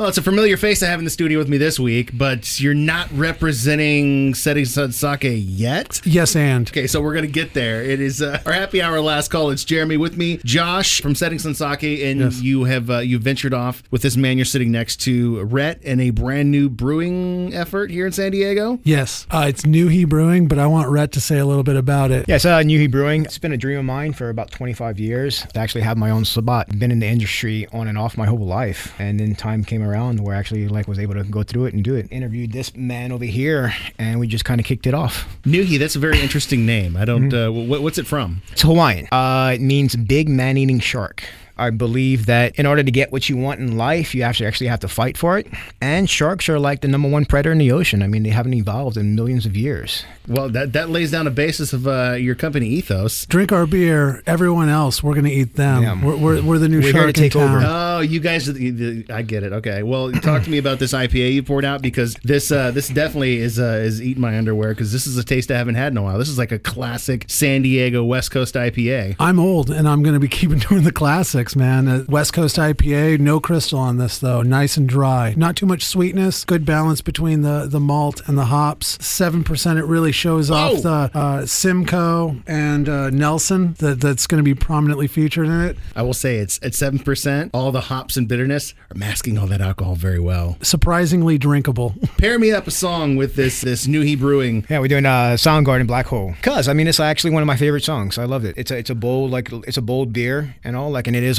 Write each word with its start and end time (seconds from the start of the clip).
Well, 0.00 0.08
it's 0.08 0.16
a 0.16 0.22
familiar 0.22 0.56
face 0.56 0.82
I 0.82 0.86
have 0.86 0.98
in 0.98 1.04
the 1.04 1.10
studio 1.10 1.36
with 1.38 1.50
me 1.50 1.58
this 1.58 1.78
week, 1.78 2.16
but 2.16 2.58
you're 2.58 2.72
not 2.72 3.12
representing 3.12 4.32
Setting 4.32 4.64
Sun 4.64 4.92
Sake 4.92 5.18
yet. 5.24 6.00
Yes, 6.06 6.34
and 6.34 6.66
Okay, 6.70 6.86
so 6.86 7.02
we're 7.02 7.12
gonna 7.12 7.26
get 7.26 7.52
there. 7.52 7.82
It 7.82 8.00
is 8.00 8.22
uh, 8.22 8.40
our 8.46 8.52
happy 8.54 8.80
hour 8.80 8.98
last 9.02 9.28
call. 9.28 9.50
It's 9.50 9.62
Jeremy 9.62 9.98
with 9.98 10.16
me, 10.16 10.38
Josh 10.42 11.02
from 11.02 11.14
Setting 11.14 11.38
Sun 11.38 11.52
Sake, 11.54 11.82
and 12.02 12.18
Yes. 12.18 12.40
you 12.40 12.64
have 12.64 12.88
uh, 12.88 13.00
you 13.00 13.18
ventured 13.18 13.52
off 13.52 13.82
with 13.90 14.00
this 14.00 14.16
man 14.16 14.38
you're 14.38 14.46
sitting 14.46 14.72
next 14.72 15.02
to, 15.02 15.42
Rhett, 15.42 15.82
in 15.82 16.00
a 16.00 16.08
brand 16.08 16.50
new 16.50 16.70
brewing 16.70 17.52
effort 17.52 17.90
here 17.90 18.06
in 18.06 18.12
San 18.12 18.32
Diego. 18.32 18.80
yes, 18.84 19.26
uh, 19.30 19.44
it's 19.48 19.64
Nuhi 19.64 20.08
Brewing, 20.08 20.48
but 20.48 20.58
I 20.58 20.66
want 20.66 20.88
Rhett 20.88 21.12
to 21.12 21.20
say 21.20 21.36
a 21.36 21.44
little 21.44 21.62
bit 21.62 21.76
about 21.76 22.10
it. 22.10 22.24
Yes, 22.26 22.46
uh, 22.46 22.60
Nuhi 22.60 22.90
Brewing. 22.90 23.26
It's 23.26 23.36
been 23.36 23.52
a 23.52 23.58
dream 23.58 23.80
of 23.80 23.84
mine 23.84 24.14
for 24.14 24.30
about 24.30 24.50
25 24.50 24.98
years 24.98 25.42
to 25.52 25.60
actually 25.60 25.82
have 25.82 25.98
my 25.98 26.08
own 26.08 26.24
spot. 26.24 26.68
Been 26.78 26.90
in 26.90 27.00
the 27.00 27.06
industry 27.06 27.66
on 27.70 27.86
and 27.86 27.98
off 27.98 28.16
my 28.16 28.24
whole 28.24 28.38
life, 28.38 28.94
and 28.98 29.20
then 29.20 29.34
time 29.34 29.62
came 29.62 29.82
around 29.82 29.89
where 30.22 30.34
I 30.34 30.38
actually 30.38 30.68
like 30.68 30.88
was 30.88 30.98
able 30.98 31.14
to 31.14 31.24
go 31.24 31.42
through 31.42 31.66
it 31.66 31.74
and 31.74 31.82
do 31.84 31.94
it. 31.94 32.08
Interviewed 32.10 32.52
this 32.52 32.74
man 32.76 33.12
over 33.12 33.24
here, 33.24 33.74
and 33.98 34.18
we 34.20 34.26
just 34.26 34.44
kind 34.44 34.60
of 34.60 34.66
kicked 34.66 34.86
it 34.86 34.94
off. 34.94 35.26
Nuhi, 35.44 35.78
that's 35.78 35.96
a 35.96 35.98
very 35.98 36.20
interesting 36.20 36.66
name. 36.66 36.96
I 36.96 37.04
don't. 37.04 37.32
Uh, 37.32 37.50
what, 37.50 37.82
what's 37.82 37.98
it 37.98 38.06
from? 38.06 38.42
It's 38.52 38.62
Hawaiian. 38.62 39.08
Uh, 39.12 39.52
it 39.54 39.60
means 39.60 39.96
big 39.96 40.28
man-eating 40.28 40.80
shark. 40.80 41.24
I 41.60 41.70
believe 41.70 42.26
that 42.26 42.58
in 42.58 42.66
order 42.66 42.82
to 42.82 42.90
get 42.90 43.12
what 43.12 43.28
you 43.28 43.36
want 43.36 43.60
in 43.60 43.76
life, 43.76 44.14
you 44.14 44.22
actually 44.22 44.46
actually 44.46 44.68
have 44.68 44.80
to 44.80 44.88
fight 44.88 45.16
for 45.16 45.38
it. 45.38 45.46
And 45.80 46.08
sharks 46.08 46.48
are 46.48 46.58
like 46.58 46.80
the 46.80 46.88
number 46.88 47.08
one 47.08 47.24
predator 47.24 47.52
in 47.52 47.58
the 47.58 47.72
ocean. 47.72 48.02
I 48.02 48.06
mean, 48.06 48.22
they 48.22 48.30
haven't 48.30 48.54
evolved 48.54 48.96
in 48.96 49.14
millions 49.14 49.46
of 49.46 49.56
years. 49.56 50.04
Well, 50.26 50.48
that 50.50 50.72
that 50.74 50.90
lays 50.90 51.10
down 51.10 51.26
a 51.26 51.30
basis 51.30 51.72
of 51.72 51.86
uh, 51.86 52.12
your 52.12 52.34
company 52.34 52.66
ethos. 52.66 53.26
Drink 53.26 53.52
our 53.52 53.66
beer. 53.66 54.22
Everyone 54.26 54.68
else, 54.68 55.02
we're 55.02 55.14
gonna 55.14 55.28
eat 55.28 55.54
them. 55.54 55.82
Yeah. 55.82 56.04
We're, 56.04 56.16
we're, 56.16 56.42
we're 56.42 56.58
the 56.58 56.68
new 56.68 56.78
We're 56.78 56.92
here 56.92 56.92
shark 56.92 57.06
to 57.08 57.12
take 57.12 57.34
in 57.34 57.40
town. 57.40 57.56
over. 57.56 57.66
Oh, 57.66 58.00
you 58.00 58.20
guys, 58.20 58.48
are 58.48 58.52
the, 58.52 58.70
the, 58.70 59.12
I 59.12 59.22
get 59.22 59.42
it. 59.42 59.52
Okay, 59.52 59.82
well, 59.82 60.12
talk 60.12 60.44
to 60.44 60.50
me 60.50 60.58
about 60.58 60.78
this 60.78 60.92
IPA 60.92 61.34
you 61.34 61.42
poured 61.42 61.64
out 61.64 61.82
because 61.82 62.14
this 62.22 62.52
uh, 62.52 62.70
this 62.70 62.88
definitely 62.88 63.38
is 63.38 63.58
uh, 63.58 63.80
is 63.84 64.00
eating 64.00 64.20
my 64.20 64.36
underwear 64.38 64.70
because 64.70 64.92
this 64.92 65.06
is 65.06 65.16
a 65.16 65.24
taste 65.24 65.50
I 65.50 65.58
haven't 65.58 65.74
had 65.74 65.92
in 65.92 65.96
a 65.96 66.02
while. 66.02 66.18
This 66.18 66.28
is 66.28 66.38
like 66.38 66.52
a 66.52 66.58
classic 66.58 67.24
San 67.28 67.62
Diego 67.62 68.04
West 68.04 68.30
Coast 68.30 68.54
IPA. 68.54 69.16
I'm 69.18 69.38
old, 69.38 69.70
and 69.70 69.88
I'm 69.88 70.02
going 70.02 70.14
to 70.14 70.20
be 70.20 70.28
keeping 70.28 70.58
doing 70.68 70.84
the 70.84 70.92
classics, 70.92 71.49
man. 71.56 71.88
Uh, 71.88 72.04
West 72.08 72.32
Coast 72.32 72.56
IPA, 72.56 73.18
no 73.20 73.40
crystal 73.40 73.78
on 73.78 73.98
this 73.98 74.18
though, 74.18 74.42
nice 74.42 74.76
and 74.76 74.88
dry. 74.88 75.34
Not 75.36 75.56
too 75.56 75.66
much 75.66 75.84
sweetness, 75.84 76.44
good 76.44 76.64
balance 76.64 77.00
between 77.00 77.42
the 77.42 77.66
the 77.66 77.80
malt 77.80 78.22
and 78.26 78.36
the 78.36 78.46
hops. 78.46 78.98
Seven 79.04 79.44
percent. 79.44 79.78
It 79.78 79.84
really 79.84 80.12
shows 80.12 80.50
off 80.50 80.82
the 80.82 81.10
uh, 81.14 81.46
Simcoe 81.46 82.36
and 82.46 82.88
uh, 82.88 83.10
Nelson 83.10 83.74
that 83.78 84.00
that's 84.00 84.26
going 84.26 84.38
to 84.38 84.44
be 84.44 84.54
prominently 84.54 85.06
featured 85.06 85.46
in 85.46 85.60
it. 85.60 85.76
I 85.96 86.02
will 86.02 86.14
say 86.14 86.36
it's 86.36 86.58
at 86.62 86.74
seven 86.74 86.98
percent. 86.98 87.50
All 87.54 87.72
the 87.72 87.82
hops 87.82 88.16
and 88.16 88.28
bitterness 88.28 88.74
are 88.90 88.96
masking 88.96 89.38
all 89.38 89.46
that 89.48 89.60
alcohol 89.60 89.94
very 89.94 90.20
well. 90.20 90.56
Surprisingly 90.62 91.38
drinkable. 91.38 91.94
Pair 92.18 92.38
me 92.38 92.52
up 92.52 92.66
a 92.66 92.70
song 92.70 93.16
with 93.16 93.34
this 93.34 93.60
this 93.62 93.86
Nuhi 93.86 94.18
Brewing. 94.18 94.66
Yeah, 94.68 94.78
we're 94.78 94.88
doing 94.88 95.06
uh, 95.06 95.36
Soundgarden 95.36 95.86
Black 95.86 96.06
Hole. 96.06 96.34
Cause 96.42 96.68
I 96.68 96.72
mean, 96.72 96.86
it's 96.86 97.00
actually 97.00 97.30
one 97.30 97.42
of 97.42 97.46
my 97.46 97.56
favorite 97.56 97.84
songs. 97.84 98.18
I 98.18 98.24
loved 98.24 98.44
it. 98.44 98.54
It's 98.56 98.70
a 98.70 98.78
it's 98.78 98.90
a 98.90 98.94
bold 98.94 99.30
like 99.30 99.52
it's 99.66 99.76
a 99.76 99.82
bold 99.82 100.12
beer 100.12 100.54
and 100.62 100.76
all 100.76 100.90
like, 100.90 101.06
and 101.06 101.16
it 101.16 101.22
is 101.22 101.38